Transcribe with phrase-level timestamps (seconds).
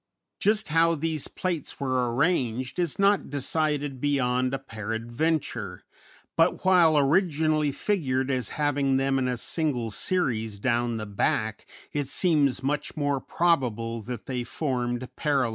[0.39, 5.83] Just how these plates were arranged is not decided beyond a peradventure,
[6.35, 12.07] but while originally figured as having them in a single series down the back it
[12.07, 15.49] seems much more probable that they formed parallel rows.